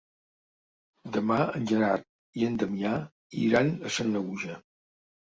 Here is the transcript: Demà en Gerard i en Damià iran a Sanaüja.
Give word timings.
Demà 1.17 1.37
en 1.59 1.69
Gerard 1.73 2.09
i 2.41 2.49
en 2.51 2.59
Damià 2.65 2.97
iran 3.47 3.73
a 3.93 3.97
Sanaüja. 4.01 4.63